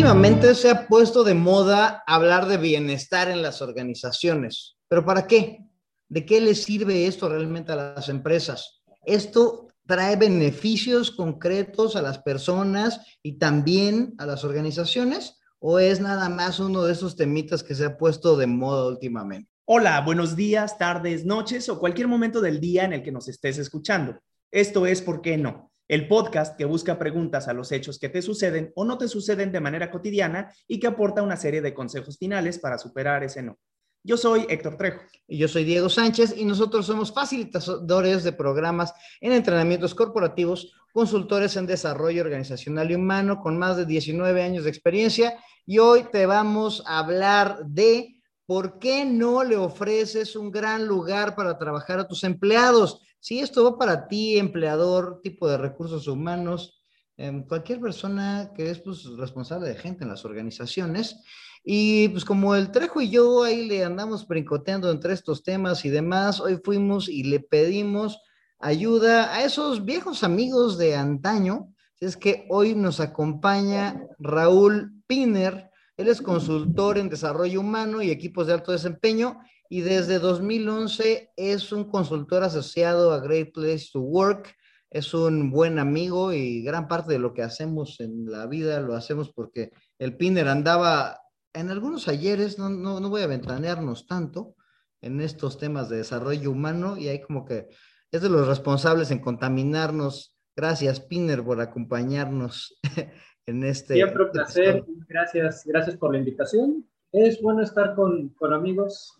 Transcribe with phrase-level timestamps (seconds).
[0.00, 5.66] Últimamente se ha puesto de moda hablar de bienestar en las organizaciones, pero ¿para qué?
[6.08, 8.80] ¿De qué le sirve esto realmente a las empresas?
[9.04, 16.30] Esto trae beneficios concretos a las personas y también a las organizaciones o es nada
[16.30, 19.50] más uno de esos temitas que se ha puesto de moda últimamente?
[19.66, 23.58] Hola, buenos días, tardes, noches o cualquier momento del día en el que nos estés
[23.58, 24.18] escuchando.
[24.50, 25.69] Esto es ¿Por qué no?
[25.90, 29.50] El podcast que busca preguntas a los hechos que te suceden o no te suceden
[29.50, 33.58] de manera cotidiana y que aporta una serie de consejos finales para superar ese no.
[34.04, 35.00] Yo soy Héctor Trejo.
[35.26, 41.56] Y yo soy Diego Sánchez y nosotros somos facilitadores de programas en entrenamientos corporativos, consultores
[41.56, 46.24] en desarrollo organizacional y humano con más de 19 años de experiencia y hoy te
[46.24, 48.14] vamos a hablar de
[48.46, 53.02] por qué no le ofreces un gran lugar para trabajar a tus empleados.
[53.20, 56.80] Si esto va para ti, empleador, tipo de recursos humanos,
[57.18, 61.22] em, cualquier persona que es pues, responsable de gente en las organizaciones.
[61.62, 65.90] Y pues como el Trejo y yo ahí le andamos brincoteando entre estos temas y
[65.90, 68.18] demás, hoy fuimos y le pedimos
[68.58, 71.74] ayuda a esos viejos amigos de antaño.
[71.98, 75.70] Es que hoy nos acompaña Raúl Piner.
[75.98, 79.38] Él es consultor en desarrollo humano y equipos de alto desempeño
[79.72, 84.56] y desde 2011 es un consultor asociado a Great Place to Work.
[84.90, 88.96] Es un buen amigo y gran parte de lo que hacemos en la vida lo
[88.96, 91.20] hacemos porque el Piner andaba
[91.52, 94.56] en algunos ayeres, no, no, no voy a ventanearnos tanto
[95.02, 97.68] en estos temas de desarrollo humano y hay como que
[98.10, 100.36] es de los responsables en contaminarnos.
[100.56, 102.76] Gracias, Piner, por acompañarnos
[103.46, 103.94] en este.
[103.94, 104.84] Siempre un placer.
[105.08, 106.90] Gracias, gracias por la invitación.
[107.12, 109.19] Es bueno estar con, con, amigos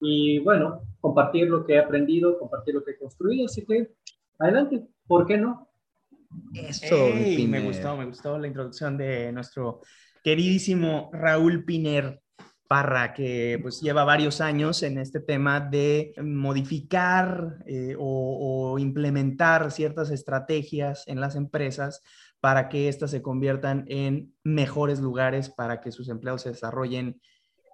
[0.00, 3.46] y, bueno, compartir lo que he aprendido, compartir lo que he construido.
[3.46, 3.92] Así que,
[4.38, 5.68] adelante, ¿por qué no?
[6.52, 6.96] Eso,
[7.48, 9.80] me gustó, me gustó la introducción de nuestro
[10.22, 12.20] queridísimo Raúl Piner
[12.68, 19.70] Parra, que pues lleva varios años en este tema de modificar eh, o, o, implementar
[19.70, 22.02] ciertas estrategias en las empresas
[22.40, 27.20] para que éstas se conviertan en mejores lugares para que sus empleados se desarrollen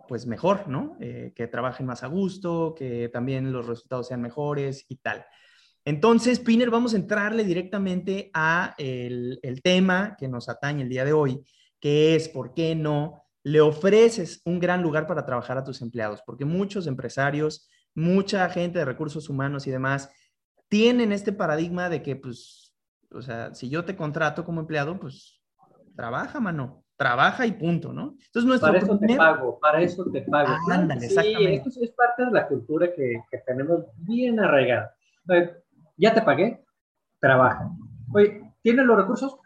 [0.08, 0.96] pues mejor, ¿no?
[1.00, 5.24] Eh, que trabajen más a gusto, que también los resultados sean mejores y tal.
[5.84, 11.12] Entonces, Piner, vamos a entrarle directamente a el, tema que nos atañe el día de
[11.12, 11.42] hoy,
[11.80, 16.22] que es, ¿por qué no le ofreces un gran lugar para trabajar a tus empleados?
[16.24, 20.08] Porque muchos empresarios, mucha gente de recursos humanos y demás,
[20.68, 22.74] tienen este paradigma de que, pues,
[23.10, 25.40] o sea, si yo te contrato como empleado, pues,
[25.96, 26.84] trabaja, mano.
[26.96, 28.14] Trabaja y punto, ¿no?
[28.26, 30.48] Entonces, nuestro para eso te pago, para eso te pago.
[30.50, 31.68] Ah, ándale, sí, exactamente.
[31.68, 34.94] Esto es parte de la cultura que, que tenemos bien arraigada.
[35.96, 36.64] Ya te pagué,
[37.18, 37.70] trabaja.
[38.14, 39.36] Oye, ¿tienes los recursos?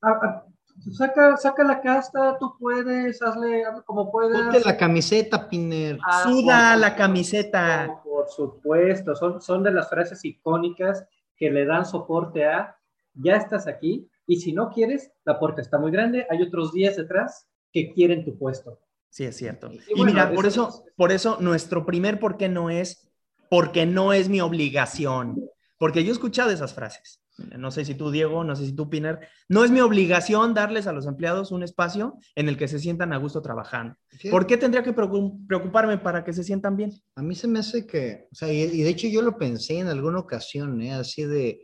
[0.00, 0.44] Ah, ah,
[0.90, 4.42] Saca, saca la casta, tú puedes, hazle, como puedas.
[4.42, 5.98] Ponte la camiseta, Piner.
[6.04, 8.00] Ah, Suda la camiseta.
[8.02, 12.76] Por, supuesto, son, son de las frases icónicas que le dan soporte a,
[13.14, 16.96] ya estás aquí, y si no quieres, la puerta está muy grande, hay otros 10
[16.96, 18.80] detrás que quieren tu puesto.
[19.08, 19.70] Sí, es cierto.
[19.94, 23.10] Y, mira, por eso, por eso nuestro primer por qué no es,
[23.50, 25.44] porque no es mi obligación.
[25.78, 27.22] Porque yo he escuchado esas frases
[27.58, 30.86] no sé si tú, Diego, no sé si tú, Piner, no es mi obligación darles
[30.86, 33.96] a los empleados un espacio en el que se sientan a gusto trabajando.
[34.30, 36.92] ¿Por qué tendría que preocuparme para que se sientan bien?
[37.16, 39.88] A mí se me hace que, o sea, y, de hecho yo lo pensé en
[39.88, 40.92] alguna ocasión, ¿eh?
[40.92, 41.60] así de,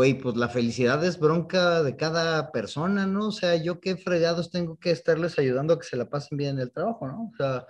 [0.00, 3.26] güey, pues la felicidad es bronca de cada persona, ¿no?
[3.26, 6.56] O sea, yo qué fregados tengo que estarles ayudando a que se la pasen bien
[6.56, 7.30] en el trabajo, ¿no?
[7.30, 7.66] O sea,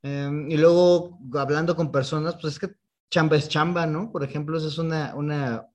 [0.00, 2.76] em, y luego hablando con personas, pues es que
[3.10, 4.12] chamba es chamba, ¿no?
[4.12, 5.66] Por ejemplo, esa es una, una,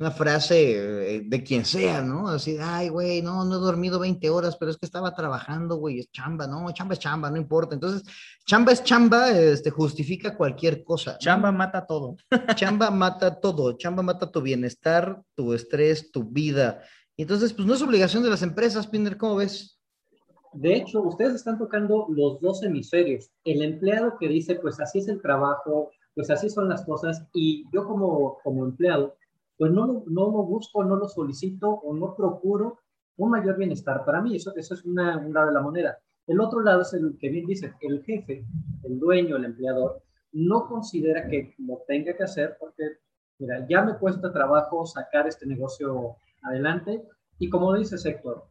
[0.00, 2.26] una frase eh, de quien sea, ¿no?
[2.26, 6.00] Así, ay, güey, no, no he dormido 20 horas, pero es que estaba trabajando, güey,
[6.00, 7.74] es chamba, no, chamba es chamba, no importa.
[7.74, 8.02] Entonces,
[8.46, 11.18] chamba es chamba, este, justifica cualquier cosa.
[11.18, 12.16] Chamba mata todo.
[12.56, 16.80] chamba mata todo, chamba mata tu bienestar, tu estrés, tu vida.
[17.18, 19.78] Entonces, pues no es obligación de las empresas, Pinder, ¿cómo ves?
[20.54, 23.30] De hecho, ustedes están tocando los dos hemisferios.
[23.44, 27.66] El empleado que dice, pues así es el trabajo, pues así son las cosas, y
[27.70, 29.16] yo como, como empleado,
[29.60, 32.78] pues no, no lo busco, no lo solicito o no procuro
[33.18, 34.36] un mayor bienestar para mí.
[34.36, 35.98] Eso, eso es una, un lado de la moneda.
[36.26, 38.46] El otro lado es el que bien dice, el jefe,
[38.84, 40.02] el dueño, el empleador,
[40.32, 42.84] no considera que lo tenga que hacer porque,
[43.38, 47.02] mira, ya me cuesta trabajo sacar este negocio adelante
[47.38, 48.46] y como dice Héctor,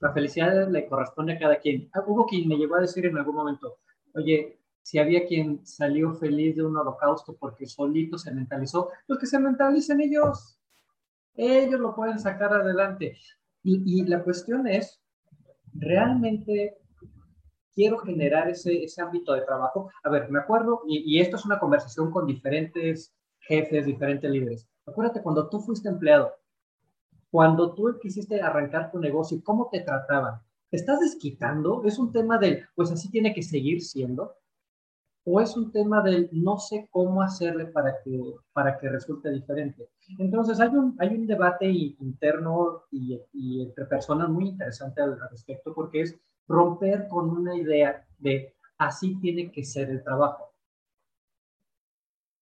[0.00, 1.90] la felicidad le corresponde a cada quien.
[1.92, 3.76] Ah, hubo quien me llegó a decir en algún momento,
[4.14, 9.26] oye, si había quien salió feliz de un holocausto porque solito se mentalizó, pues que
[9.26, 10.60] se mentalicen ellos.
[11.34, 13.18] Ellos lo pueden sacar adelante.
[13.64, 15.02] Y, y la cuestión es,
[15.72, 16.78] realmente
[17.74, 19.90] quiero generar ese, ese ámbito de trabajo.
[20.04, 24.68] A ver, me acuerdo, y, y esto es una conversación con diferentes jefes, diferentes líderes.
[24.86, 26.30] Acuérdate cuando tú fuiste empleado,
[27.28, 30.40] cuando tú quisiste arrancar tu negocio, ¿cómo te trataban?
[30.70, 31.82] ¿Te estás desquitando?
[31.84, 34.36] ¿Es un tema del, pues así tiene que seguir siendo?
[35.28, 38.16] ¿O es un tema del, no sé cómo hacerle para que,
[38.52, 39.88] para que resulte diferente?
[40.18, 45.74] Entonces, hay un, hay un debate interno y, y entre personas muy interesante al, respecto,
[45.74, 50.52] porque es romper con una idea de así tiene que ser el trabajo.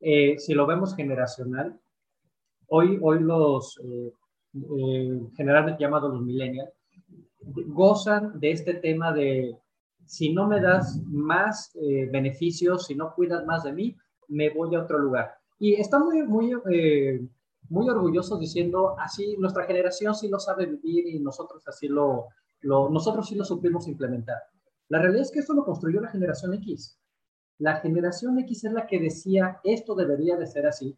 [0.01, 1.81] Eh, si lo vemos generacional,
[2.67, 4.13] hoy, hoy los eh,
[4.79, 6.71] eh, generalmente llamados los millennials,
[7.41, 9.57] gozan de este tema de
[10.07, 13.97] si no me das más eh, beneficios, si no cuidas más de mí,
[14.29, 15.35] me voy a otro lugar.
[15.59, 17.27] Y están muy, muy, eh,
[17.69, 22.29] muy orgullosos diciendo, así nuestra generación sí lo sabe vivir y nosotros así lo,
[22.61, 24.39] lo, nosotros sí lo supimos implementar.
[24.89, 26.99] La realidad es que esto lo construyó la generación X.
[27.59, 30.97] La generación X es la que decía, esto debería de ser así.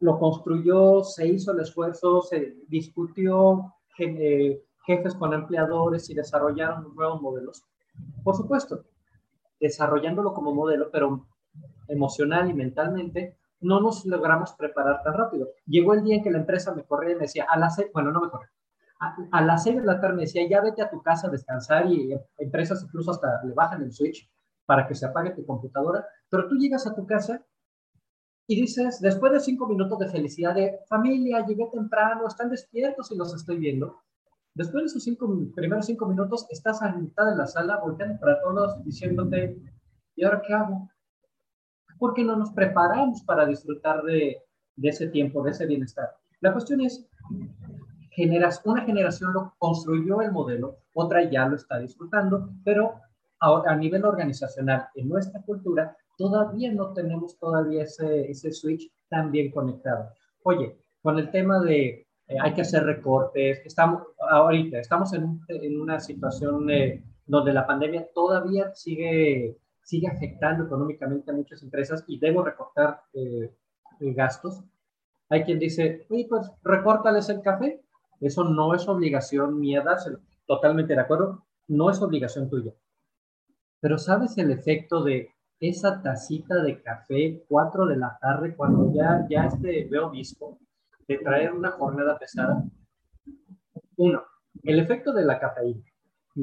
[0.00, 7.20] Lo construyó, se hizo el esfuerzo, se discutió, eh, jefes con empleadores y desarrollaron nuevos
[7.20, 7.64] modelos.
[8.22, 8.84] Por supuesto,
[9.60, 11.26] desarrollándolo como modelo, pero
[11.88, 15.48] emocional y mentalmente, no nos logramos preparar tan rápido.
[15.66, 17.88] Llegó el día en que la empresa me corría y me decía, a las seis,
[17.92, 18.50] bueno, no me corría,
[19.30, 21.86] a, las seis de la tarde me decía, ya vete a tu casa a descansar
[21.86, 24.28] y empresas incluso hasta le bajan el switch
[24.66, 27.42] para que se apague tu computadora, pero tú llegas a tu casa
[28.46, 33.16] y dices, después de cinco minutos de felicidad de familia, llegué temprano, están despiertos y
[33.16, 34.02] los estoy viendo,
[34.58, 38.40] Después de esos cinco, primeros cinco minutos, estás a mitad de la sala, volteando para
[38.40, 39.56] todos, diciéndote,
[40.16, 40.90] ¿y ahora qué hago?
[41.96, 44.42] ¿Por qué no nos preparamos para disfrutar de,
[44.74, 46.10] de ese tiempo, de ese bienestar?
[46.40, 47.08] La cuestión es,
[48.64, 52.94] una generación lo construyó el modelo, otra ya lo está disfrutando, pero
[53.38, 59.30] a, a nivel organizacional, en nuestra cultura, todavía no tenemos todavía ese, ese switch tan
[59.30, 60.10] bien conectado.
[60.42, 63.62] Oye, con el tema de eh, hay que hacer recortes.
[63.64, 66.66] Estamos ahorita, estamos en, en una situación
[67.26, 73.52] donde la pandemia todavía sigue, sigue afectando económicamente a muchas empresas y debo recortar eh,
[74.00, 74.62] gastos.
[75.30, 77.82] Hay quien dice, oye, pues recórtales el café.
[78.20, 80.20] Eso no es obligación mía dárselo.
[80.46, 82.72] Totalmente de acuerdo, no es obligación tuya.
[83.80, 85.30] Pero ¿sabes el efecto de
[85.60, 90.58] esa tacita de café, 4 de la tarde, cuando ya, ya este veo obispo,
[91.08, 92.62] de traer una jornada pesada.
[93.96, 94.22] Uno,
[94.62, 95.82] el efecto de la cafeína.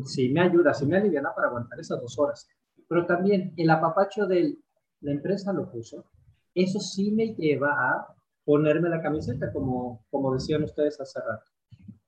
[0.06, 2.48] Sí me ayuda, sí me aliviana para aguantar esas dos horas.
[2.88, 4.58] Pero también el apapacho de
[5.02, 6.06] la empresa lo puso.
[6.54, 11.52] Eso sí me lleva a ponerme la camiseta, como, como decían ustedes hace rato.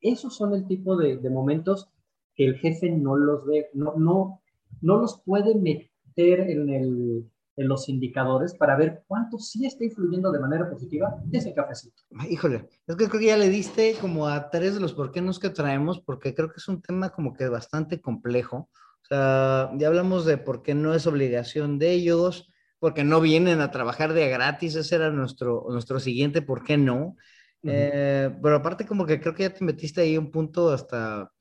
[0.01, 1.89] Esos son el tipo de, de momentos
[2.35, 4.41] que el jefe no los ve, no, no,
[4.81, 10.31] no los puede meter en el, en los indicadores para ver cuánto sí está influyendo
[10.31, 12.03] de manera positiva ese cafecito.
[12.29, 15.21] Híjole, es que creo que ya le diste como a tres de los por qué
[15.21, 18.69] nos que traemos, porque creo que es un tema como que bastante complejo.
[19.01, 23.59] O sea, ya hablamos de por qué no es obligación de ellos, porque no vienen
[23.59, 27.15] a trabajar de gratis, ese era nuestro, nuestro siguiente por qué no.
[27.63, 31.31] Eh, pero aparte como que creo que ya te metiste ahí un punto hasta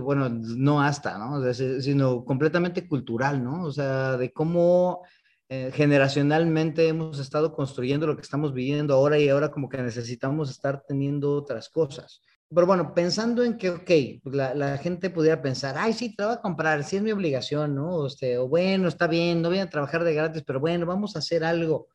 [0.00, 1.52] bueno, no hasta, ¿no?
[1.52, 3.64] sino completamente cultural, ¿no?
[3.64, 5.02] O sea, de cómo
[5.48, 10.50] eh, generacionalmente hemos estado construyendo lo que estamos viviendo ahora y ahora como que necesitamos
[10.50, 12.20] estar teniendo otras cosas.
[12.52, 13.90] Pero bueno, pensando en que, ok,
[14.32, 17.74] la, la, gente pudiera pensar, ay, sí, te voy a comprar, sí es mi obligación,
[17.74, 17.90] ¿no?
[17.90, 21.16] O, este, o bueno, está bien, no voy a trabajar de gratis, pero bueno, vamos
[21.16, 21.88] a hacer algo.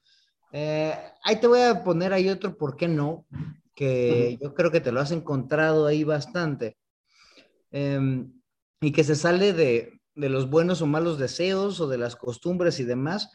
[0.51, 3.25] Eh, ahí te voy a poner ahí otro, ¿por qué no?
[3.73, 6.77] Que yo creo que te lo has encontrado ahí bastante.
[7.71, 8.31] Em,
[8.81, 12.79] y que se sale de, de, los buenos o malos deseos o de las costumbres
[12.79, 13.29] y demás.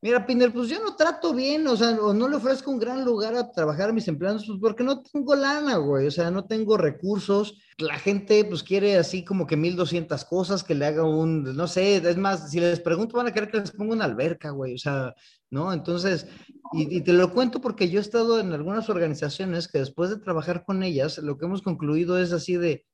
[0.00, 3.04] Mira, Piner, pues yo no trato bien, o sea, o no le ofrezco un gran
[3.04, 6.44] lugar a trabajar a mis empleados, pues porque no tengo lana, güey, o sea, no
[6.46, 7.58] tengo recursos.
[7.78, 11.96] La gente, pues quiere así como que 1200 cosas, que le haga un, no sé,
[11.96, 14.78] es más, si les pregunto, van a querer que les ponga una alberca, güey, o
[14.78, 15.14] sea,
[15.50, 15.72] ¿no?
[15.72, 16.28] Entonces,
[16.72, 20.18] y, y, te lo cuento porque yo he estado en algunas organizaciones que después de
[20.18, 22.86] trabajar con ellas, lo que hemos concluido es así de,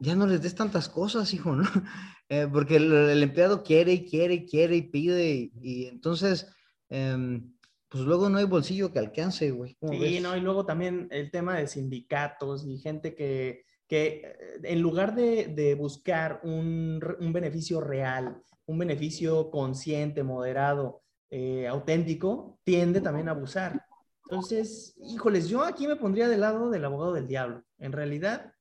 [0.00, 1.64] ya no les des tantas cosas, hijo, ¿no?
[2.32, 6.46] Eh, porque el, empleado quiere y quiere y quiere y pide y, entonces,
[6.88, 7.56] em,
[7.88, 9.76] pues luego no hay bolsillo que alcance, güey.
[9.90, 14.80] Sí, no, y luego también el tema de sindicatos y gente que, que eh, en
[14.80, 23.00] lugar de, de buscar un, un, beneficio real, un beneficio consciente, moderado, eh, auténtico, tiende
[23.00, 23.84] también a abusar.
[24.24, 27.64] Entonces, híjoles, yo aquí me pondría del lado del abogado del diablo.
[27.78, 28.52] En realidad,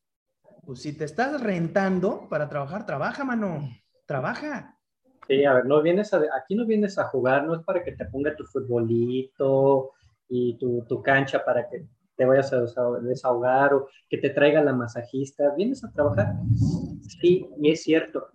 [0.69, 3.67] Pues si te estás rentando para trabajar, trabaja, mano.
[4.05, 4.77] Trabaja.
[5.27, 7.93] Sí, a ver, no vienes a, aquí no vienes a jugar, no es para que
[7.93, 9.93] te ponga tu futbolito
[10.27, 12.61] y tu, tu cancha para que te vayas a
[13.01, 15.55] desahogar o que te traiga la masajista.
[15.57, 16.35] ¿Vienes a trabajar?
[17.19, 18.27] Sí, y es cierto.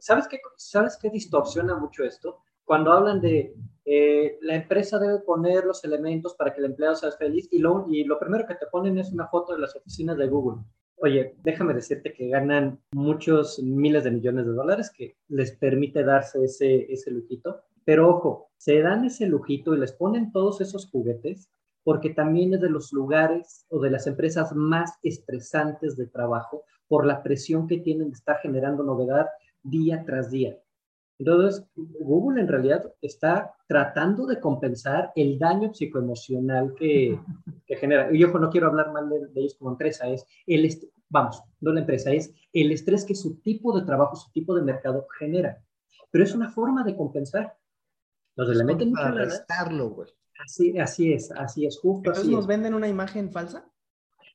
[0.00, 2.38] ¿Sabes qué, ¿Sabes qué distorsiona mucho esto?
[2.64, 7.12] Cuando hablan de eh, la empresa debe poner los elementos para que el empleado sea
[7.12, 10.16] feliz y lo, y lo primero que te ponen es una foto de las oficinas
[10.16, 10.62] de Google.
[10.96, 16.44] Oye, déjame decirte que ganan muchos miles de millones de dólares que les permite darse
[16.44, 17.62] ese, ese lujito.
[17.84, 21.50] Pero ojo, se dan ese lujito y les ponen todos esos juguetes
[21.84, 27.06] porque también es de los lugares o de las empresas más estresantes de trabajo por
[27.06, 29.26] la presión que tienen de estar generando novedad
[29.62, 30.58] día tras día.
[31.18, 37.18] Entonces, Google en realidad está tratando de compensar el daño psicoemocional que,
[37.66, 38.14] que genera.
[38.14, 40.68] Y ojo, no quiero hablar mal de, ellos como empresa, es el,
[41.08, 44.62] vamos, no la empresa, es el estrés que su tipo de trabajo, su tipo de
[44.62, 45.62] mercado genera.
[46.10, 47.56] Pero es una forma de compensar.
[48.36, 50.08] Los le meten mucho güey.
[50.44, 53.70] Así, así es, así es, justo ¿Entonces nos venden una imagen falsa?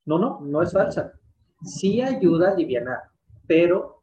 [0.06, 1.12] No, no, no es falsa.
[1.62, 2.86] Sí ayuda a aliviar,
[3.46, 4.02] pero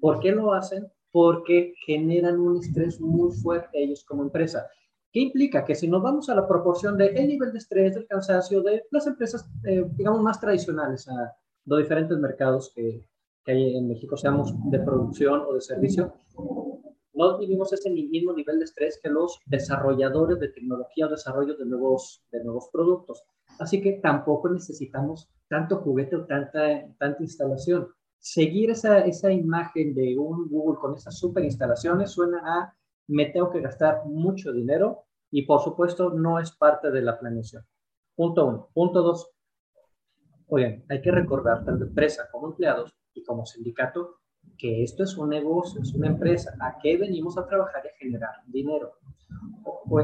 [0.00, 0.90] ¿por qué lo hacen?
[1.16, 4.66] Porque generan un estrés muy fuerte ellos como empresa.
[5.10, 5.64] ¿Qué implica?
[5.64, 8.84] Que si nos vamos a la proporción del el nivel de estrés, del cansancio de
[8.90, 13.02] las empresas, eh, digamos, más tradicionales a los diferentes mercados que,
[13.42, 16.12] que, hay en México, seamos de producción o de servicio,
[17.14, 21.64] no vivimos ese mismo nivel de estrés que los desarrolladores de tecnología o desarrollo de
[21.64, 23.24] nuevos, de nuevos productos.
[23.58, 26.60] Así que tampoco necesitamos tanto juguete o tanta,
[26.98, 32.76] tanta instalación seguir esa, esa imagen de un Google con esas super instalaciones suena a
[33.08, 37.64] me tengo que gastar mucho dinero y por supuesto no es parte de la planeación.
[38.14, 38.68] Punto uno.
[38.72, 39.30] Punto dos.
[40.48, 44.20] Oigan, hay que recordar tanto empresa como empleados y como sindicato
[44.56, 46.56] que esto es un negocio, es una empresa.
[46.60, 48.92] ¿A qué venimos a trabajar y a generar dinero?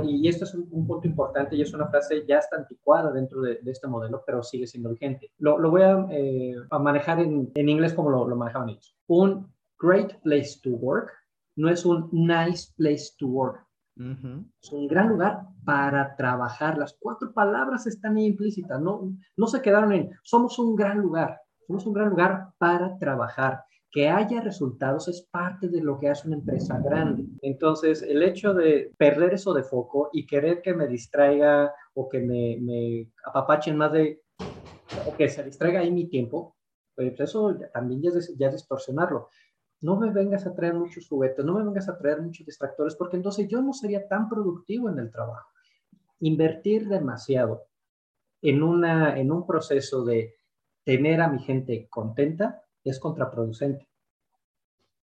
[0.04, 3.60] Y esto es un, punto importante y es una frase ya está anticuada dentro de,
[3.66, 5.30] este modelo, pero sigue siendo vigente.
[5.38, 8.96] Lo, lo voy a, eh, a, manejar en, en inglés como lo, lo, manejaban ellos.
[9.08, 11.10] Un great place to work
[11.56, 13.66] no es un nice place to work.
[13.94, 16.78] Es un gran lugar para trabajar.
[16.78, 21.42] Las cuatro palabras están ahí implícitas, no, no se quedaron en somos un gran lugar,
[21.66, 23.62] somos un gran lugar para trabajar
[23.92, 27.26] que haya resultados es parte de lo que hace una empresa grande.
[27.42, 32.20] Entonces, el hecho de perder eso de foco y querer que me distraiga o que
[32.20, 34.22] me, me apapachen más de,
[35.06, 36.56] o que se distraiga ahí mi tiempo,
[36.94, 39.28] pues eso también ya es, ya distorsionarlo.
[39.82, 43.16] No me vengas a traer muchos juguetes, no me vengas a traer muchos distractores, porque
[43.16, 45.50] entonces yo no sería tan productivo en el trabajo.
[46.20, 47.66] Invertir demasiado
[48.40, 50.34] en, una, en un proceso de
[50.82, 53.88] tener a mi gente contenta es contraproducente.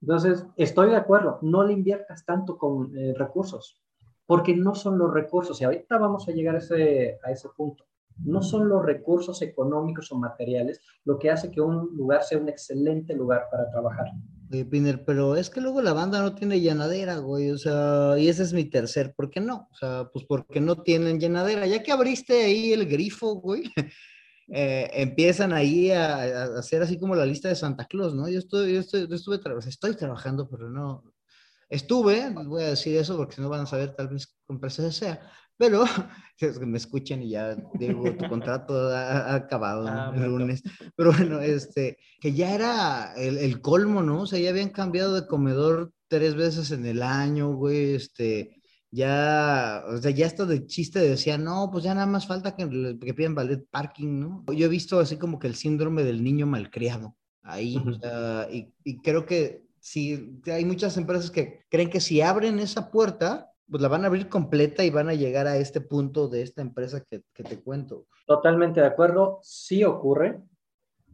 [0.01, 3.81] Entonces, estoy de acuerdo, no le inviertas tanto con eh, recursos,
[4.25, 7.85] porque no son los recursos, y ahorita vamos a llegar a ese, a ese punto,
[8.17, 12.49] no son los recursos económicos o materiales lo que hace que un lugar sea un
[12.49, 14.07] excelente lugar para trabajar.
[14.51, 18.27] Oye, Piner, pero es que luego la banda no tiene llenadera, güey, o sea, y
[18.27, 19.69] ese es mi tercer, ¿por qué no?
[19.71, 23.63] O sea, pues porque no tienen llenadera, ya que abriste ahí el grifo, güey,
[24.47, 28.27] eh, empiezan ahí a, hacer así como la lista de Santa Claus, ¿no?
[28.27, 31.03] Yo, estoy, yo, estoy, yo estuve, estoy trabajando, pero no,
[31.69, 34.91] estuve, voy a decir eso porque si no van a saber tal vez con presencia
[34.91, 35.83] sea, pero
[36.37, 40.63] que me escuchen y ya digo, tu contrato ha, acabado ah, el lunes,
[40.95, 44.21] pero bueno, este, que ya era el, el, colmo, ¿no?
[44.21, 48.60] O sea, ya habían cambiado de comedor tres veces en el año, güey, este,
[48.91, 52.97] ya, o sea, ya esto de chiste decía, no, pues ya nada más falta que,
[52.99, 54.43] que pidan ballet parking, ¿no?
[54.53, 58.73] Yo he visto así como que el síndrome del niño malcriado ahí, o sea, y,
[58.83, 63.81] y, creo que sí, hay muchas empresas que creen que si abren esa puerta, pues
[63.81, 67.01] la van a abrir completa y van a llegar a este punto de esta empresa
[67.03, 68.05] que, que te cuento.
[68.27, 70.41] Totalmente de acuerdo, sí ocurre,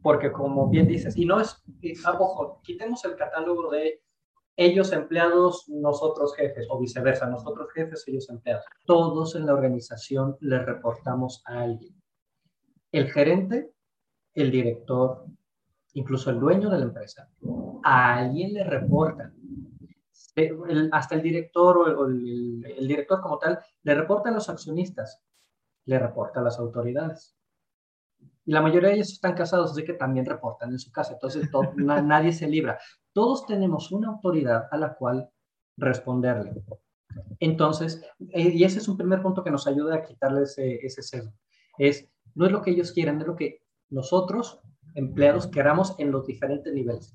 [0.02, 1.64] porque como bien dices, y no es,
[2.06, 4.02] ah, ojo, quitemos el catálogo de
[4.58, 8.66] ellos empleados, nosotros jefes, o viceversa, nosotros jefes, ellos empleados.
[8.86, 11.96] Todos en la organización le reportamos a alguien.
[12.92, 13.72] El gerente,
[14.34, 15.26] el director,
[15.94, 17.30] incluso el dueño de la empresa,
[17.84, 19.36] a alguien le reportan.
[20.92, 25.22] hasta el director o, el, el, director como tal, le reporta a los accionistas,
[25.86, 27.37] le reporta a las autoridades.
[28.48, 31.14] Y la mayoría de ellos están casados, así que también reportan en su casa.
[31.14, 32.80] Entonces, nadie se libra.
[33.12, 35.30] Todos tenemos una autoridad a la cual
[35.76, 36.64] responderle.
[37.42, 41.04] Entonces, eh, y ese es un primer punto que nos ayuda a quitarle ese, ese
[41.04, 41.34] sesgo.
[41.78, 44.62] Es, no es lo que ellos quieren, es lo que nosotros
[44.96, 47.14] empleados queramos en los diferentes niveles.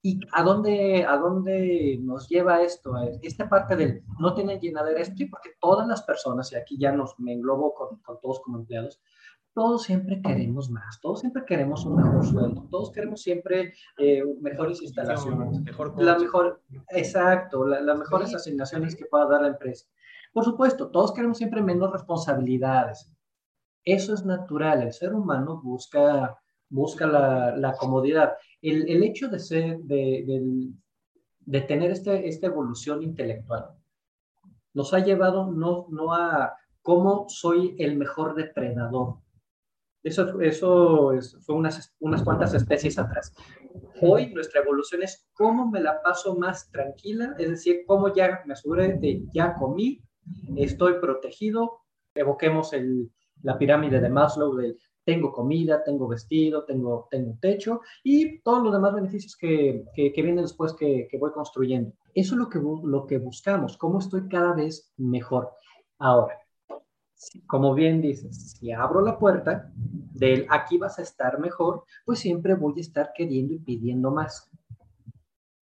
[0.00, 2.92] ¿Y a dónde, a dónde nos lleva esto?
[3.20, 7.18] Esta parte del no tienen llenadera es porque todas las personas, y aquí ya nos
[7.18, 9.00] me englobo con, con todos como empleados,
[9.54, 14.82] todos siempre queremos más, todos siempre queremos un mejor sueldo, todos queremos siempre eh, mejores
[14.82, 19.86] instalaciones, mejor la mejor, exacto, las mejores asignaciones que pueda dar la empresa.
[20.32, 23.10] Por supuesto, todos queremos siempre menos responsabilidades.
[23.84, 26.38] Eso es natural, el ser humano busca,
[26.68, 28.34] busca la, la comodidad.
[28.60, 30.70] El, el, hecho de, ser, de, de,
[31.40, 33.70] de tener este, esta evolución intelectual
[34.74, 39.16] nos ha llevado no, no a cómo soy el mejor depredador,
[40.02, 43.34] eso, eso fue unas, unas cuantas especies atrás.
[44.00, 48.52] Hoy nuestra evolución es cómo me la paso más tranquila, es decir, cómo ya me
[48.52, 50.00] aseguré de ya comí,
[50.56, 51.80] estoy protegido.
[52.14, 53.10] Evoquemos el,
[53.42, 58.74] la pirámide de Maslow de tengo comida, tengo vestido, tengo, tengo techo y todos los
[58.74, 61.94] demás beneficios que, que, que vienen después que, que, voy construyendo.
[62.14, 65.50] Eso es lo que, lo que buscamos, cómo estoy cada vez mejor.
[65.98, 66.38] Ahora,
[67.46, 72.54] como bien dices, si abro la puerta del aquí vas a estar mejor, pues siempre
[72.54, 74.50] voy a estar queriendo y pidiendo más.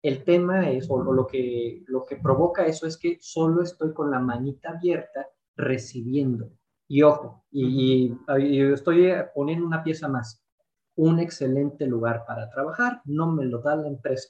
[0.03, 4.11] El tema es, o lo que, lo que provoca eso es que solo estoy con
[4.11, 6.51] la manita abierta recibiendo.
[6.89, 8.15] Y ojo, y,
[8.73, 10.45] estoy poniendo una pieza más.
[10.97, 14.29] Un excelente lugar para trabajar no me lo da la empresa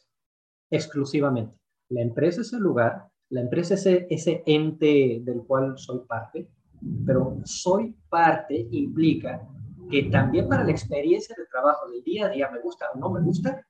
[0.70, 1.58] exclusivamente.
[1.88, 6.48] La empresa es el lugar, la empresa es ese ente del cual soy parte,
[7.06, 9.46] pero soy parte implica
[9.90, 13.10] que también para la experiencia de trabajo del día a día, me gusta o no
[13.10, 13.66] me gusta,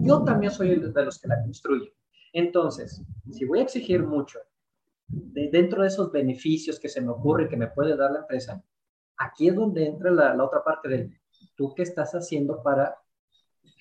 [0.00, 1.92] yo también soy de los que la construyen.
[2.32, 4.38] Entonces, si voy a exigir mucho
[5.08, 8.62] dentro de esos beneficios que se me ocurre que me puede dar la empresa,
[9.16, 11.20] aquí es donde entra la, otra parte del
[11.54, 12.96] tú qué estás haciendo para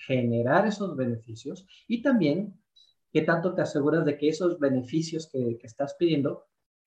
[0.05, 2.59] generar esos beneficios y también
[3.11, 6.45] qué tanto te aseguras de que esos beneficios que estás pidiendo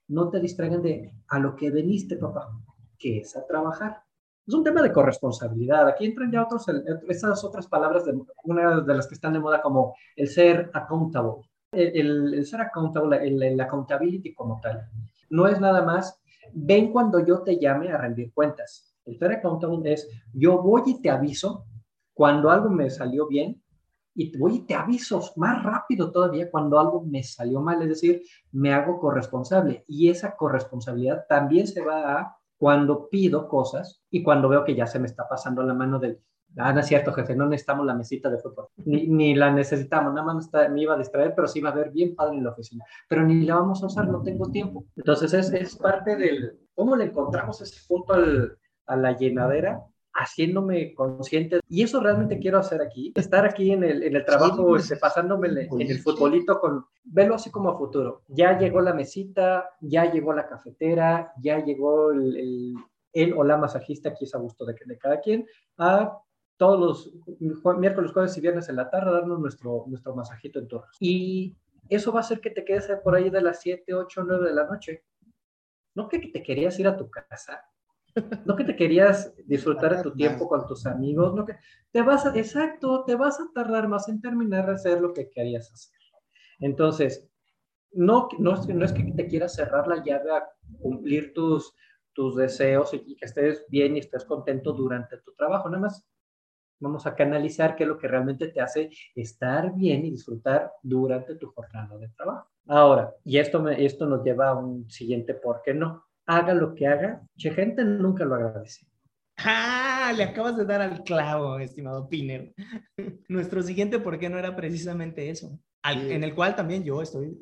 [0.08, 2.50] no te distraigan de a lo que veniste, papá,
[2.98, 4.02] que es a trabajar.
[4.46, 5.86] Es un tema de corresponsabilidad.
[5.86, 6.66] Aquí entran ya otros,
[7.08, 11.42] esas otras palabras, de, una de las que están de moda como el ser accountable.
[11.70, 14.88] El, ser accountable, el, accountability como tal,
[15.28, 16.18] no es nada más,
[16.54, 18.94] ven cuando yo te llame a rendir cuentas.
[19.04, 21.66] El ser accountable es, yo voy y te aviso
[22.14, 23.62] cuando algo me salió bien
[24.18, 28.22] y voy y te aviso más rápido todavía cuando algo me salió mal, es decir,
[28.50, 29.84] me hago corresponsable.
[29.86, 34.88] Y esa corresponsabilidad también se va a cuando pido cosas y cuando veo que ya
[34.88, 36.20] se me está pasando la mano del,
[36.56, 40.12] ah, no es cierto, jefe, no necesitamos la mesita de fútbol, ni, ni la necesitamos,
[40.12, 42.50] nada más me iba a distraer, pero sí va a ver bien padre en la
[42.50, 44.84] oficina, pero ni la vamos a usar, no tengo tiempo.
[44.96, 49.80] Entonces es, es parte del, ¿cómo le encontramos ese punto al, a la llenadera?
[50.18, 51.60] Haciéndome consciente.
[51.68, 55.48] Y eso realmente quiero hacer aquí, estar aquí en el, en el trabajo, este, pasándome
[55.48, 58.22] en el futbolito con, verlo así como a futuro.
[58.28, 62.76] Ya llegó la mesita, ya llegó la cafetera, ya llegó el,
[63.12, 66.18] el, o la masajista, aquí es a gusto de, de cada quien, a
[66.56, 70.88] todos los miércoles, jueves y viernes en la tarde darnos nuestro, nuestro masajito en torno.
[70.98, 71.56] Y
[71.88, 74.54] eso va a hacer que te quedes por ahí de las 7, 8, 9 de
[74.54, 75.04] la noche.
[75.94, 77.64] No que te querías ir a tu casa,
[78.44, 81.56] no que te querías disfrutar de tu tiempo con tus amigos, no que
[81.90, 85.30] te vas a, exacto, te vas a tardar más en terminar de hacer lo que
[85.30, 85.98] querías hacer.
[86.60, 87.28] Entonces,
[87.92, 90.48] no, no, no es que te quieras cerrar la llave a
[90.80, 91.74] cumplir tus,
[92.12, 96.06] tus deseos y, que estés bien y estés contento durante tu trabajo, nada más
[96.80, 101.34] vamos a canalizar qué es lo que realmente te hace estar bien y disfrutar durante
[101.34, 102.48] tu jornada de trabajo.
[102.66, 106.74] Ahora, y esto, me, esto nos lleva a un siguiente por qué no haga lo
[106.74, 108.86] que haga, che gente nunca lo agradece.
[109.38, 110.12] ¡Ah!
[110.14, 112.54] Le acabas de dar al clavo, estimado Piner.
[113.28, 117.38] Nuestro siguiente por qué no era precisamente eso, en el cual también yo estoy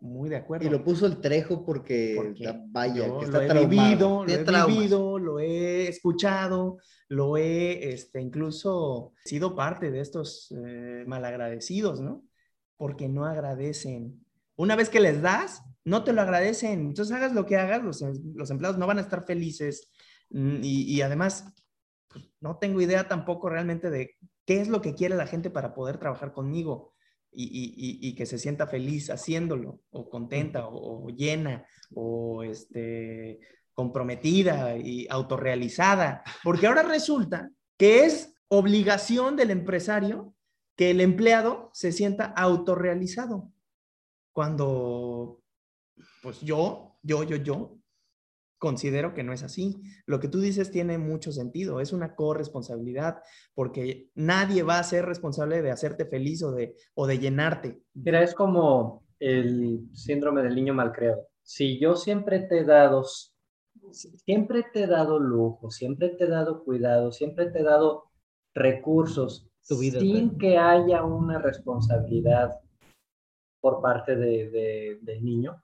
[0.00, 0.66] muy de acuerdo.
[0.66, 2.34] Y lo puso el trejo porque,
[2.68, 8.22] vaya, que está lo he vivido, lo he vivido, lo he escuchado, lo he este,
[8.22, 12.24] incluso sido parte de estos eh, malagradecidos, ¿no?
[12.78, 14.24] Porque no agradecen.
[14.56, 16.80] Una vez que les das, no te lo agradecen.
[16.80, 18.02] Entonces hagas lo que hagas, los,
[18.34, 19.90] los empleados no van a estar felices.
[20.30, 21.52] Mm, y, además,
[22.08, 25.74] pues, no tengo idea tampoco realmente de qué es lo que quiere la gente para
[25.74, 26.94] poder trabajar conmigo
[27.32, 31.64] y, que se sienta feliz haciéndolo, o contenta, o, llena,
[31.94, 33.38] o este,
[33.72, 36.24] comprometida y autorrealizada.
[36.42, 40.34] Porque ahora resulta que es obligación del empresario
[40.76, 43.52] que el empleado se sienta autorrealizado.
[44.32, 45.39] Cuando
[46.22, 47.80] pues yo, yo, yo, yo,
[48.60, 49.80] considero que no es así.
[50.06, 53.22] Lo que tú dices tiene mucho sentido, es una corresponsabilidad,
[53.54, 57.80] porque nadie va a ser responsable de hacerte feliz o de, o de llenarte.
[57.94, 61.26] Mira, es como el síndrome del niño malcriado.
[61.42, 63.04] Si yo siempre te he dado,
[63.90, 68.10] siempre te he dado lujo, siempre te he dado cuidado, siempre te he dado
[68.54, 72.60] recursos, sin que haya una responsabilidad
[73.60, 75.62] por parte de, del niño,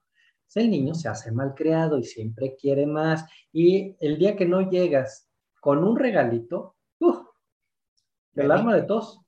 [0.54, 3.24] el niño se hace mal creado y siempre quiere más.
[3.52, 5.28] Y el día que no llegas
[5.60, 7.24] con un regalito, ¡uh!
[8.34, 9.20] el arma de tos.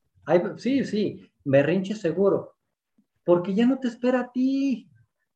[0.57, 2.55] sí, sí, berrinche seguro.
[3.25, 4.89] Porque ya no te espera a ti,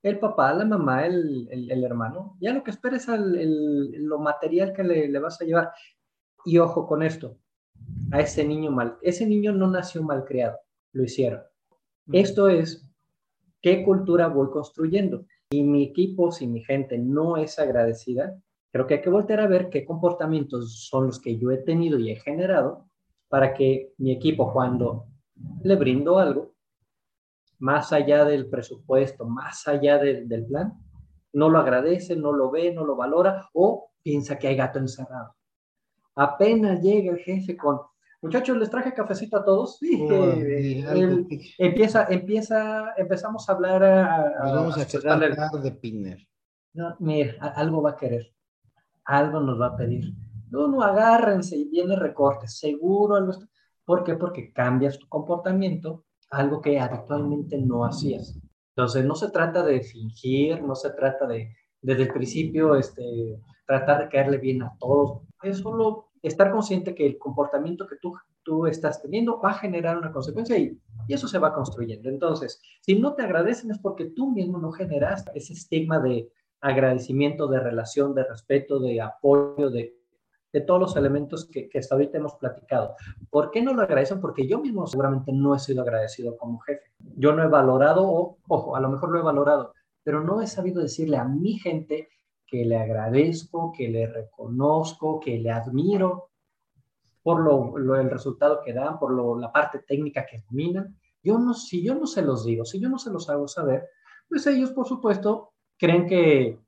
[0.02, 2.36] el papá, la mamá, el, el, hermano.
[2.40, 5.72] Ya lo que espera es el, lo material que le, le vas a llevar.
[6.44, 7.38] Y ojo con esto,
[8.10, 8.96] a ese niño mal.
[9.02, 10.58] Ese niño no nació mal creado,
[10.92, 11.42] lo hicieron.
[12.10, 12.88] Esto es,
[13.60, 15.24] ¿qué cultura voy construyendo?
[15.52, 19.46] Si mi equipo, si mi gente no es agradecida, creo que hay que volver a
[19.46, 22.88] ver qué comportamientos son los que yo he tenido y he generado
[23.28, 25.08] para que mi equipo cuando
[25.62, 26.54] le brindo algo,
[27.58, 30.72] más allá del presupuesto, más allá del plan,
[31.34, 35.34] no lo agradece, no lo ve, no lo valora o piensa que hay gato encerrado.
[36.14, 37.78] Apenas llega el jefe con,
[38.22, 39.78] muchachos, les traje cafecito a todos.
[39.78, 40.06] Sí,
[41.58, 46.26] empieza, empieza, empezamos a hablar a, vamos a, hablar de Pinner.
[46.74, 48.32] No, mira, algo va a querer,
[49.04, 50.14] algo nos va a pedir.
[50.50, 53.32] No, no, agárrense y viene recorte, seguro algo.
[53.84, 54.14] ¿Por qué?
[54.14, 58.38] Porque cambias tu comportamiento, algo que habitualmente no hacías.
[58.74, 64.04] Entonces, no se trata de fingir, no se trata de, desde el principio, este, tratar
[64.04, 65.22] de caerle bien a todos.
[65.42, 69.98] Es solo estar consciente que el comportamiento que tú, tú estás teniendo va a generar
[69.98, 72.08] una consecuencia y, y eso se va construyendo.
[72.08, 76.30] Entonces, si no te agradecen es porque tú mismo no generas ese estigma de
[76.60, 79.96] agradecimiento, de relación, de respeto, de apoyo, de,
[80.52, 82.94] de todos los elementos que, que, hasta ahorita hemos platicado.
[83.30, 84.20] ¿Por qué no lo agradecen?
[84.20, 86.92] Porque yo mismo seguramente no he sido agradecido como jefe.
[87.16, 90.46] Yo no he valorado, o, ojo, a lo mejor lo he valorado, pero no he
[90.46, 92.08] sabido decirle a mi gente
[92.52, 96.28] que le agradezco, que le reconozco, que le admiro
[97.22, 100.94] por lo, el resultado que dan, por lo, la parte técnica que dominan.
[101.22, 103.88] Yo no, si yo no se los digo, si yo no se los hago saber,
[104.28, 106.58] pues ellos, por supuesto, creen que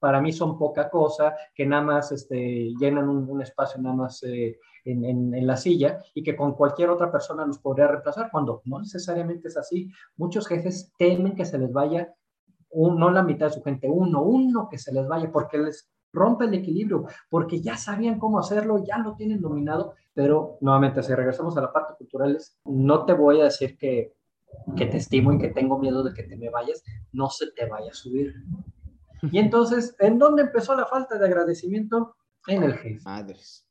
[0.00, 4.58] para mí son poca cosa, que nada más este, llenan un, espacio nada más eh,
[4.84, 8.60] en, en, en, la silla y que con cualquier otra persona los podría reemplazar, cuando
[8.64, 9.88] no necesariamente es así.
[10.16, 12.12] Muchos jefes temen que se les vaya
[12.72, 16.46] no la mitad de su gente, uno, uno que se les vaya, porque les rompe
[16.46, 21.56] el equilibrio, porque ya sabían cómo hacerlo, ya lo tienen dominado, pero nuevamente, si regresamos
[21.56, 24.14] a la parte cultural, no te voy a decir que,
[24.76, 27.66] que te estimo y que tengo miedo de que te me vayas, no se te
[27.66, 28.34] vaya a subir.
[29.22, 32.16] Y entonces, ¿en dónde empezó la falta de agradecimiento?
[32.46, 33.02] En el jefe.
[33.04, 33.67] Madres.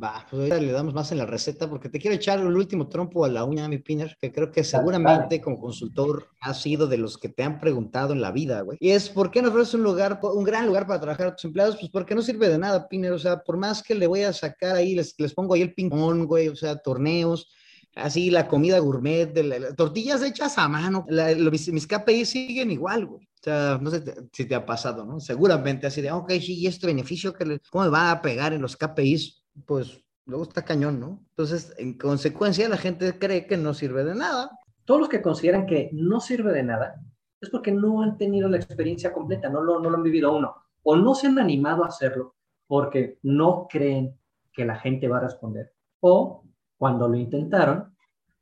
[0.00, 2.88] Va, pues ahorita le damos más en la receta porque te quiero echar el último
[2.88, 6.98] trompo a la uña, mi Piner, que creo que seguramente como consultor ha sido de
[6.98, 8.78] los que te han preguntado en la vida, güey.
[8.80, 11.44] Y es, ¿por qué no ofreces un lugar, un gran lugar para trabajar a tus
[11.46, 11.76] empleados?
[11.76, 13.12] Pues porque no sirve de nada, Piner.
[13.12, 15.74] O sea, por más que le voy a sacar ahí, les, les pongo ahí el
[15.74, 17.48] ping-pong, güey, o sea, torneos,
[17.94, 21.06] así la comida gourmet, de tortillas hechas a mano.
[21.50, 23.24] mis, mis KPI siguen igual, güey.
[23.24, 25.20] O sea, no sé si te ha pasado, ¿no?
[25.20, 28.62] Seguramente así de, ok, sí, ¿y este beneficio que cómo me va a pegar en
[28.62, 29.44] los KPIs?
[29.66, 31.24] Pues luego está cañón, ¿no?
[31.30, 34.50] Entonces, en consecuencia, la gente cree que no sirve de nada.
[34.84, 37.00] Todos los que consideran que no sirve de nada
[37.40, 40.54] es porque no han tenido la experiencia completa, no lo, no lo han vivido uno,
[40.82, 42.34] o no se han animado a hacerlo
[42.66, 44.18] porque no creen
[44.52, 46.44] que la gente va a responder, o
[46.76, 47.94] cuando lo intentaron,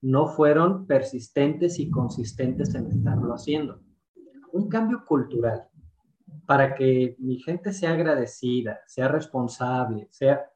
[0.03, 3.81] no fueron persistentes y consistentes en estarlo haciendo.
[4.53, 5.69] Un cambio cultural
[6.47, 10.47] para que mi gente sea agradecida, sea responsable, sea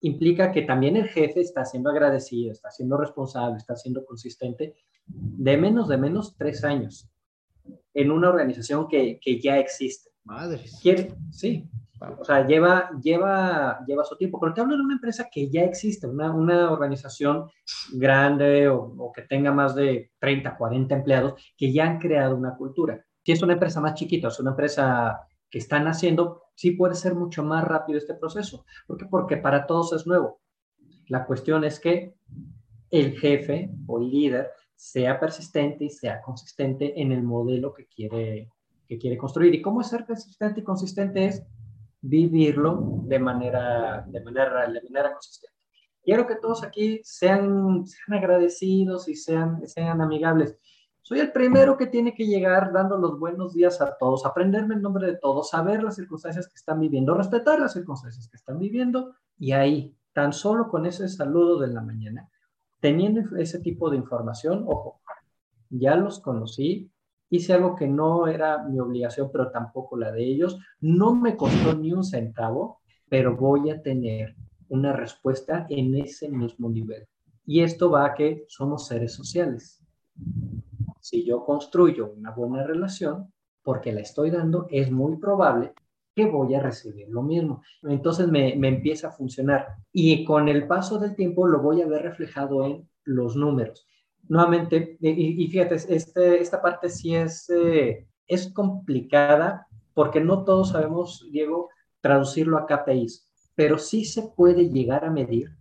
[0.00, 4.74] implica que también el jefe está siendo agradecido, está siendo responsable, está siendo consistente,
[5.06, 7.10] de menos de menos tres años
[7.94, 10.10] en una organización que, que ya existe.
[10.24, 10.60] Madre.
[10.80, 11.68] Quiere, sí,
[12.18, 15.62] o sea, lleva, lleva, lleva su tiempo, pero te hablo de una empresa que ya
[15.62, 17.50] existe, una, una organización
[17.92, 22.56] grande o, o, que tenga más de 30, 40 empleados que ya han creado una
[22.56, 23.04] cultura.
[23.22, 27.14] Si es una empresa más chiquita, es una empresa que están haciendo, sí puede ser
[27.14, 28.66] mucho más rápido este proceso.
[28.86, 29.06] ¿Por qué?
[29.06, 30.42] Porque para todos es nuevo.
[31.08, 32.14] La cuestión es que
[32.90, 38.52] el jefe o el líder sea persistente y sea consistente en el modelo que quiere,
[38.86, 39.54] que quiere construir.
[39.54, 41.24] ¿Y cómo es ser persistente y consistente?
[41.24, 41.42] Es
[42.02, 45.56] vivirlo de manera, de manera, de manera consistente.
[46.02, 50.58] Quiero que todos aquí sean, sean agradecidos y sean, sean amigables
[51.10, 54.80] Soy el primero que tiene que llegar dando los buenos días a todos, aprenderme el
[54.80, 59.16] nombre de todos, saber las circunstancias que están viviendo, respetar las circunstancias que están viviendo
[59.36, 62.30] y ahí, tan solo con ese saludo de la mañana,
[62.78, 65.00] teniendo ese tipo de información, ojo,
[65.68, 66.92] ya los conocí,
[67.28, 71.74] hice algo que no era mi obligación, pero tampoco la de ellos, no me costó
[71.74, 74.36] ni un centavo, pero voy a tener
[74.68, 77.08] una respuesta en ese mismo nivel.
[77.44, 79.82] Y esto va a que somos seres sociales.
[81.10, 83.32] Si yo construyo una buena relación,
[83.64, 85.72] porque la estoy dando, es muy probable
[86.14, 87.64] que voy a recibir lo mismo.
[87.82, 89.66] Entonces me, empieza a funcionar.
[89.92, 93.88] Y con el paso del tiempo lo voy a ver reflejado en los números.
[94.28, 101.26] Nuevamente, y, fíjate, este, esta parte sí es, eh, es complicada porque no todos sabemos,
[101.32, 101.70] Diego,
[102.00, 105.56] traducirlo a KPIs, pero sí se puede llegar a medir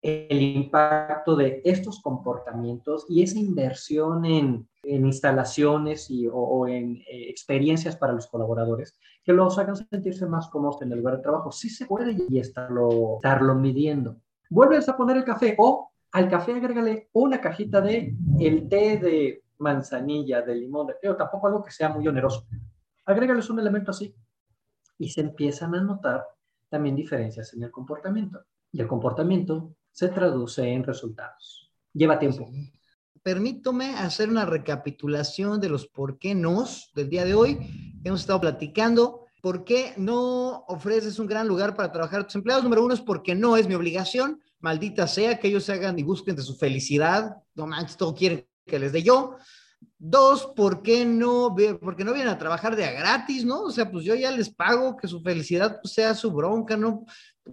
[0.00, 7.96] el impacto de estos comportamientos y esa inversión en, instalaciones y, o, en eh, experiencias
[7.96, 11.50] para los colaboradores que los hagan sentirse más cómodos en el lugar de trabajo.
[11.50, 14.16] Sí se puede y estarlo, estarlo midiendo.
[14.48, 19.42] Vuelves a poner el café o al café agrégale una cajita de el té de
[19.58, 22.46] manzanilla, de limón, de té, tampoco algo que sea muy oneroso.
[23.04, 24.14] Agrégales un elemento así
[24.96, 26.24] y se empiezan a notar
[26.68, 28.44] también diferencias en el comportamiento.
[28.72, 31.72] Y el comportamiento se traduce en resultados.
[31.92, 32.48] Lleva tiempo.
[33.20, 37.58] Permítome hacer una recapitulación de los por qué nos del día de hoy.
[38.04, 39.26] Hemos estado platicando.
[39.42, 42.62] ¿Por qué no ofreces un gran lugar para trabajar a tus empleados?
[42.62, 44.40] Número uno es porque no es mi obligación.
[44.60, 47.34] Maldita sea que ellos se hagan y busquen de su felicidad.
[47.56, 49.34] No manches, todo quieren que les dé yo.
[49.98, 53.62] Dos, ¿por qué no, porque no vienen a trabajar de a gratis, no?
[53.62, 57.04] O sea, pues yo ya les pago que su felicidad pues, sea su bronca, ¿no?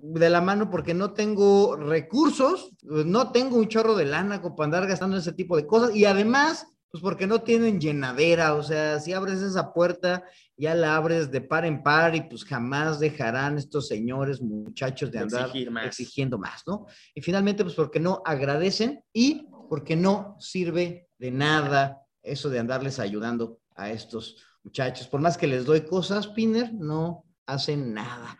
[0.01, 4.87] De la mano porque no tengo recursos, no tengo un chorro de lana para andar
[4.87, 9.13] gastando ese tipo de cosas y además, pues porque no tienen llenadera, o sea, si
[9.13, 10.23] abres esa puerta,
[10.57, 15.19] ya la abres de par en par y pues jamás dejarán estos señores, muchachos de
[15.19, 15.51] andar
[15.85, 16.87] exigiendo más, ¿no?
[17.13, 22.99] Y finalmente, pues porque no agradecen y porque no sirve de nada eso de andarles
[22.99, 25.07] ayudando a estos muchachos.
[25.07, 28.37] Por más que les doy cosas, Piner, no hacen nada.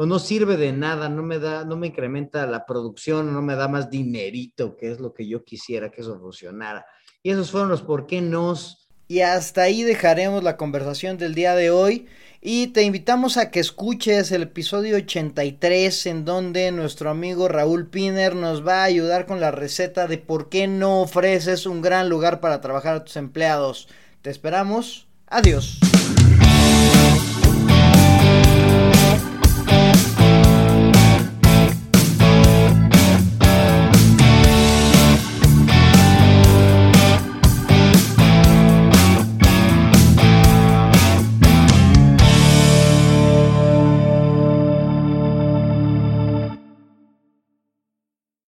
[0.00, 3.56] O no sirve de nada, no me da, no me incrementa la producción, no me
[3.56, 6.86] da más dinerito, que es lo que yo quisiera que eso funcionara.
[7.20, 8.88] Y esos fueron los por qué nos.
[9.08, 12.06] Y hasta ahí dejaremos la conversación del día de hoy.
[12.40, 18.36] Y te invitamos a que escuches el episodio 83 en donde nuestro amigo Raúl Piner
[18.36, 22.38] nos va a ayudar con la receta de por qué no ofreces un gran lugar
[22.38, 23.88] para trabajar a tus empleados.
[24.22, 25.08] Te esperamos.
[25.26, 25.80] Adiós.